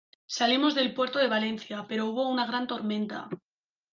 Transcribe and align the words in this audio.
salimos 0.25 0.73
del 0.73 0.95
puerto 0.95 1.19
de 1.19 1.27
Valencia, 1.27 1.85
pero 1.87 2.07
hubo 2.07 2.27
una 2.27 2.47
gran 2.47 2.65
tormenta. 2.65 3.29